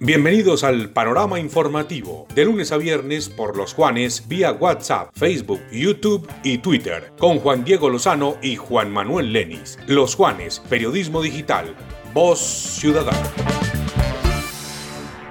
[0.00, 6.26] Bienvenidos al panorama informativo, de lunes a viernes por los Juanes vía WhatsApp, Facebook, YouTube
[6.42, 9.78] y Twitter, con Juan Diego Lozano y Juan Manuel Lenis.
[9.86, 11.74] Los Juanes, Periodismo Digital,
[12.14, 13.67] Voz Ciudadana.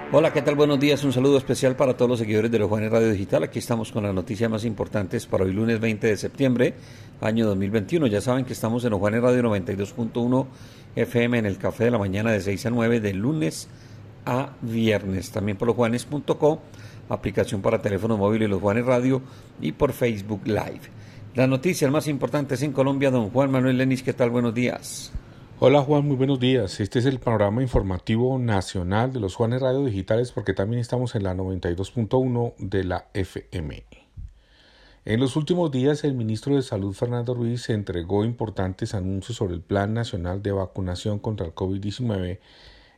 [0.09, 0.55] Hola, ¿qué tal?
[0.55, 1.03] Buenos días.
[1.03, 3.43] Un saludo especial para todos los seguidores de los Juanes Radio Digital.
[3.43, 6.75] Aquí estamos con las noticias más importantes para hoy lunes 20 de septiembre,
[7.19, 8.07] año 2021.
[8.07, 10.45] Ya saben que estamos en los Juanes Radio 92.1
[10.95, 13.67] FM en el Café de la Mañana de 6 a 9 de lunes
[14.25, 15.29] a viernes.
[15.31, 16.61] También por losjuanes.co,
[17.09, 19.21] aplicación para teléfono móvil y los Juanes Radio
[19.59, 20.83] y por Facebook Live.
[21.35, 24.29] Las noticias más importantes en Colombia, don Juan Manuel Lenis, ¿qué tal?
[24.29, 25.11] Buenos días.
[25.59, 26.79] Hola Juan, muy buenos días.
[26.79, 31.23] Este es el panorama informativo nacional de los Juanes Radio Digitales porque también estamos en
[31.23, 33.83] la 92.1 de la FM.
[35.05, 39.61] En los últimos días el ministro de Salud Fernando Ruiz entregó importantes anuncios sobre el
[39.61, 42.37] Plan Nacional de Vacunación contra el COVID-19,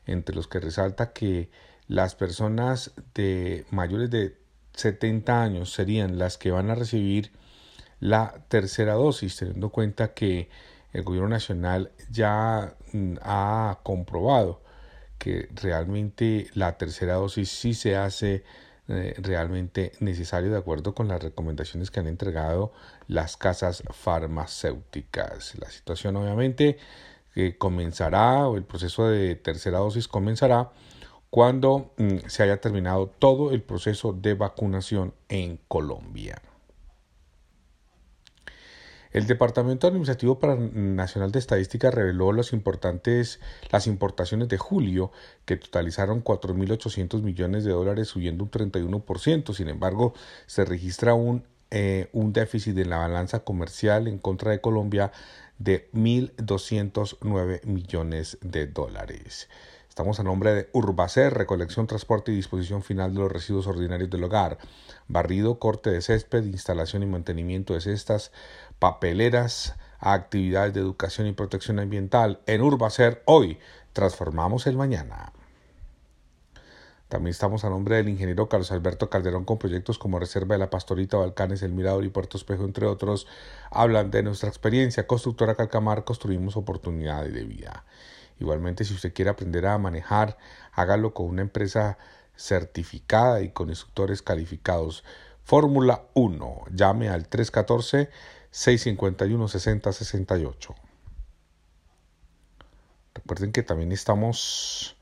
[0.06, 1.50] entre los que resalta que
[1.88, 4.36] las personas de mayores de
[4.74, 7.32] 70 años serían las que van a recibir
[8.02, 10.50] la tercera dosis, teniendo en cuenta que
[10.94, 14.62] el gobierno nacional ya mm, ha comprobado
[15.18, 18.44] que realmente la tercera dosis sí se hace
[18.88, 22.72] eh, realmente necesario de acuerdo con las recomendaciones que han entregado
[23.08, 25.56] las casas farmacéuticas.
[25.60, 26.78] La situación obviamente
[27.58, 30.72] comenzará o el proceso de tercera dosis comenzará
[31.30, 36.42] cuando mm, se haya terminado todo el proceso de vacunación en Colombia.
[39.12, 40.40] El Departamento Administrativo
[40.72, 43.40] Nacional de Estadística reveló los importantes,
[43.72, 45.12] las importaciones de julio,
[45.46, 49.54] que totalizaron 4.800 millones de dólares, subiendo un 31%.
[49.56, 50.14] Sin embargo,
[50.46, 55.12] se registra un, eh, un déficit en la balanza comercial en contra de Colombia
[55.58, 59.50] de 1.209 millones de dólares.
[60.00, 64.24] Estamos a nombre de Urbacer, recolección, transporte y disposición final de los residuos ordinarios del
[64.24, 64.58] hogar,
[65.10, 68.32] barrido, corte de césped, instalación y mantenimiento de cestas,
[68.80, 72.40] papeleras, actividades de educación y protección ambiental.
[72.46, 73.60] En Urbacer, hoy
[73.94, 75.34] transformamos el mañana.
[77.10, 80.70] También estamos a nombre del ingeniero Carlos Alberto Calderón con proyectos como Reserva de la
[80.70, 83.26] Pastorita, Balcanes, El Mirador y Puerto Espejo, entre otros.
[83.72, 85.08] Hablan de nuestra experiencia.
[85.08, 87.84] Constructora Calcamar, construimos oportunidades de vida.
[88.40, 90.38] Igualmente, si usted quiere aprender a manejar,
[90.72, 91.98] hágalo con una empresa
[92.36, 95.04] certificada y con instructores calificados.
[95.44, 96.66] Fórmula 1.
[96.72, 97.28] Llame al
[98.52, 100.76] 314-651-6068.
[103.14, 104.96] Recuerden que también estamos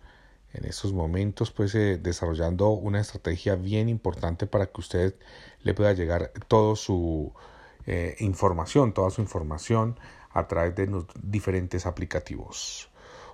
[0.54, 5.16] en estos momentos pues eh, desarrollando una estrategia bien importante para que usted
[5.62, 7.34] le pueda llegar toda su
[7.86, 10.00] eh, información, toda su información
[10.32, 12.90] a través de los diferentes aplicativos.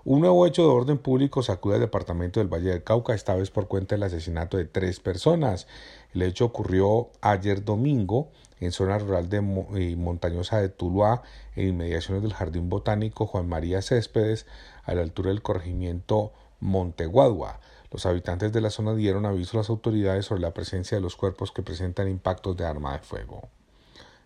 [0.05, 3.51] Un nuevo hecho de orden público sacude al departamento del Valle del Cauca, esta vez
[3.51, 5.65] por cuenta del asesinato de tres personas.
[6.13, 8.29] El hecho ocurrió ayer domingo
[8.65, 9.37] en zona rural de
[9.79, 11.23] y montañosa de Tuluá,
[11.55, 14.45] en inmediaciones del Jardín Botánico Juan María Céspedes,
[14.83, 17.59] a la altura del corregimiento Monteguadua.
[17.91, 21.15] Los habitantes de la zona dieron aviso a las autoridades sobre la presencia de los
[21.15, 23.49] cuerpos que presentan impactos de arma de fuego.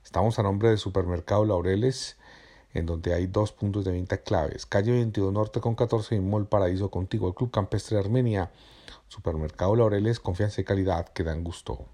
[0.03, 2.15] Estamos a nombre del supermercado Laureles
[2.73, 4.65] en donde hay dos puntos de venta claves.
[4.65, 8.51] Calle 22 Norte con 14 y Mall Paraíso contigo, el Club Campestre Armenia,
[9.07, 11.85] Supermercado Laureles, confianza y calidad que dan gusto.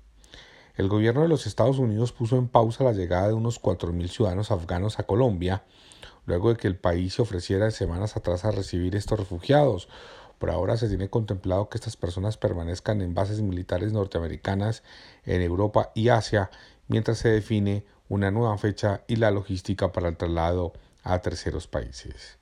[0.76, 4.50] El gobierno de los Estados Unidos puso en pausa la llegada de unos 4.000 ciudadanos
[4.50, 5.64] afganos a Colombia,
[6.26, 9.88] luego de que el país se ofreciera semanas atrás a recibir estos refugiados.
[10.40, 14.82] Por ahora se tiene contemplado que estas personas permanezcan en bases militares norteamericanas
[15.26, 16.50] en Europa y Asia,
[16.88, 20.74] mientras se define una nueva fecha y la logística para el traslado
[21.04, 22.40] a terceros países.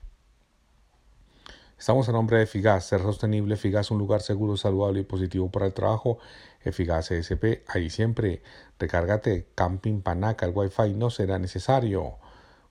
[1.82, 5.66] Estamos a nombre de Figas, ser sostenible, Figas un lugar seguro, saludable y positivo para
[5.66, 6.18] el trabajo.
[6.70, 8.42] Figas ESP, ahí siempre.
[8.78, 12.18] Recárgate, Camping Panaca, el Wi-Fi no será necesario.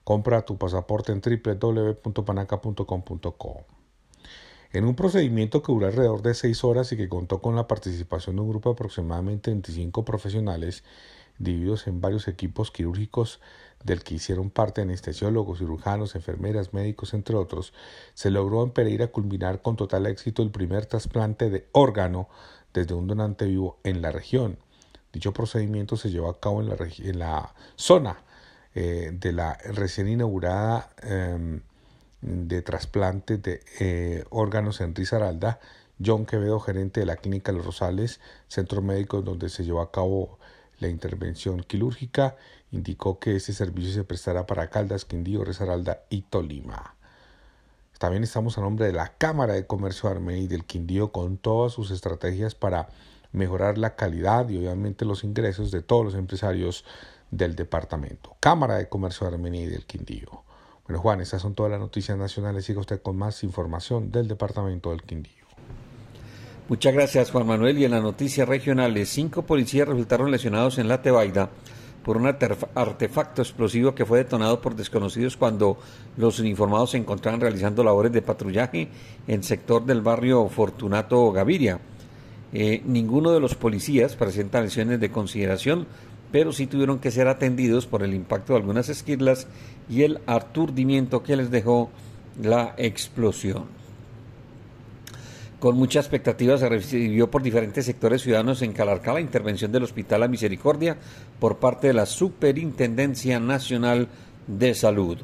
[0.04, 3.66] Compra tu pasaporte en www.panaca.com.co.
[4.72, 8.36] En un procedimiento que duró alrededor de seis horas y que contó con la participación
[8.36, 10.82] de un grupo de aproximadamente 25 profesionales,
[11.38, 13.40] divididos en varios equipos quirúrgicos
[13.84, 17.74] del que hicieron parte anestesiólogos, cirujanos, enfermeras, médicos, entre otros,
[18.14, 22.28] se logró en Pereira culminar con total éxito el primer trasplante de órgano
[22.72, 24.58] desde un donante vivo en la región.
[25.12, 28.22] Dicho procedimiento se llevó a cabo en la, zona
[28.74, 31.60] eh, de la recién inaugurada em,
[32.22, 35.60] de trasplante de eh, órganos en Risaralda,
[36.04, 40.38] John Quevedo, gerente de la Clínica Los Rosales, centro médico donde se llevó a cabo
[40.78, 42.36] la intervención quirúrgica
[42.72, 46.96] indicó que este servicio se prestará para Caldas, Quindío, Resaralda y Tolima.
[48.02, 51.36] También estamos a nombre de la Cámara de Comercio de Armenia y del Quindío con
[51.36, 52.88] todas sus estrategias para
[53.30, 56.84] mejorar la calidad y obviamente los ingresos de todos los empresarios
[57.30, 58.34] del departamento.
[58.40, 60.42] Cámara de Comercio de Armenia y del Quindío.
[60.84, 62.64] Bueno, Juan, estas son todas las noticias nacionales.
[62.64, 65.44] Siga usted con más información del departamento del Quindío.
[66.68, 67.78] Muchas gracias, Juan Manuel.
[67.78, 71.50] Y en las noticias regionales, cinco policías resultaron lesionados en La Tebaida
[72.04, 75.78] por un artefacto explosivo que fue detonado por desconocidos cuando
[76.16, 78.88] los uniformados se encontraban realizando labores de patrullaje
[79.26, 81.80] en el sector del barrio Fortunato Gaviria.
[82.52, 85.86] Eh, ninguno de los policías presenta lesiones de consideración,
[86.30, 89.46] pero sí tuvieron que ser atendidos por el impacto de algunas esquirlas
[89.88, 91.90] y el aturdimiento que les dejó
[92.40, 93.81] la explosión.
[95.62, 100.18] Con mucha expectativa se recibió por diferentes sectores ciudadanos en Calarcá la intervención del Hospital
[100.18, 100.96] La Misericordia
[101.38, 104.08] por parte de la Superintendencia Nacional
[104.48, 105.18] de Salud.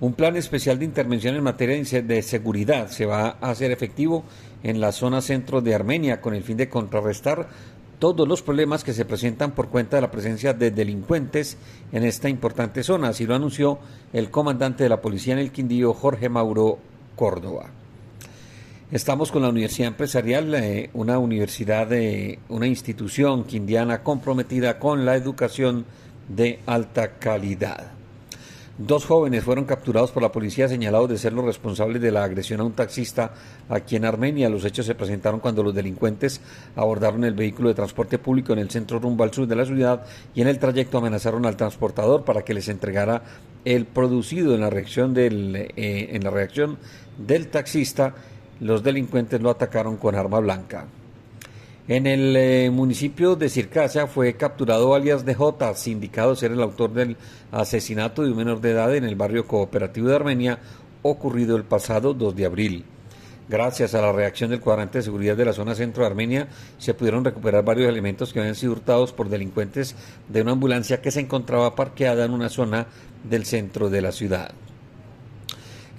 [0.00, 4.24] Un plan especial de intervención en materia de seguridad se va a hacer efectivo
[4.64, 7.46] en la zona centro de Armenia con el fin de contrarrestar
[8.00, 11.56] todos los problemas que se presentan por cuenta de la presencia de delincuentes
[11.92, 13.10] en esta importante zona.
[13.10, 13.78] Así lo anunció
[14.12, 16.80] el comandante de la policía en el Quindío, Jorge Mauro
[17.14, 17.70] Córdoba.
[18.90, 25.14] Estamos con la Universidad Empresarial, eh, una universidad, de una institución quindiana comprometida con la
[25.14, 25.84] educación
[26.26, 27.92] de alta calidad.
[28.78, 32.60] Dos jóvenes fueron capturados por la policía señalados de ser los responsables de la agresión
[32.60, 33.34] a un taxista
[33.68, 34.48] aquí en Armenia.
[34.48, 36.40] Los hechos se presentaron cuando los delincuentes
[36.74, 40.06] abordaron el vehículo de transporte público en el centro rumbo al sur de la ciudad
[40.34, 43.22] y en el trayecto amenazaron al transportador para que les entregara
[43.66, 46.78] el producido en la reacción del, eh, en la reacción
[47.18, 48.14] del taxista
[48.60, 50.86] los delincuentes lo atacaron con arma blanca.
[51.88, 57.16] En el eh, municipio de Circasia fue capturado alias DJ, sindicado ser el autor del
[57.50, 60.58] asesinato de un menor de edad en el barrio cooperativo de Armenia,
[61.00, 62.84] ocurrido el pasado 2 de abril.
[63.48, 66.92] Gracias a la reacción del cuadrante de seguridad de la zona centro de Armenia, se
[66.92, 69.96] pudieron recuperar varios elementos que habían sido hurtados por delincuentes
[70.28, 72.86] de una ambulancia que se encontraba parqueada en una zona
[73.24, 74.50] del centro de la ciudad.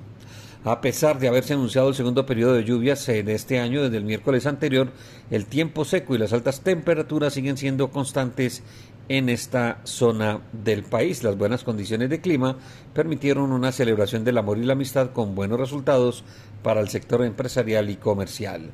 [0.64, 4.04] A pesar de haberse anunciado el segundo periodo de lluvias de este año desde el
[4.04, 4.90] miércoles anterior,
[5.30, 8.64] el tiempo seco y las altas temperaturas siguen siendo constantes
[9.10, 11.24] en esta zona del país.
[11.24, 12.56] Las buenas condiciones de clima
[12.94, 16.22] permitieron una celebración del amor y la amistad con buenos resultados
[16.62, 18.70] para el sector empresarial y comercial.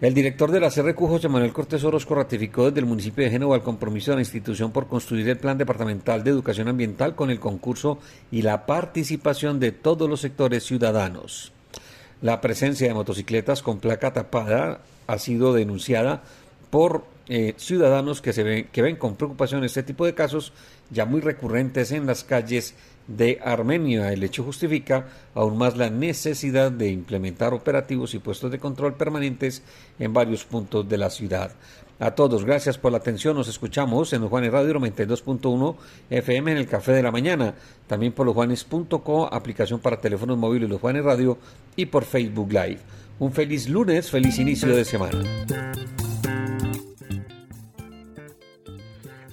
[0.00, 3.54] El director de la CRQ, José Manuel Cortés Orozco, ratificó desde el municipio de Génova
[3.54, 7.38] el compromiso de la institución por construir el Plan Departamental de Educación Ambiental con el
[7.38, 8.00] concurso
[8.32, 11.52] y la participación de todos los sectores ciudadanos.
[12.22, 16.24] La presencia de motocicletas con placa tapada ha sido denunciada
[16.70, 20.52] por eh, ciudadanos que, se ven, que ven con preocupación este tipo de casos
[20.90, 22.74] ya muy recurrentes en las calles
[23.08, 24.12] de Armenia.
[24.12, 29.62] El hecho justifica aún más la necesidad de implementar operativos y puestos de control permanentes
[29.98, 31.52] en varios puntos de la ciudad.
[31.98, 33.36] A todos, gracias por la atención.
[33.36, 35.76] Nos escuchamos en los Juanes Radio 92.1
[36.10, 37.54] FM en el Café de la Mañana.
[37.86, 41.38] También por losjuanes.co, aplicación para teléfonos móviles Los Juanes Radio
[41.74, 42.80] y por Facebook Live.
[43.18, 45.24] Un feliz lunes, feliz inicio de semana.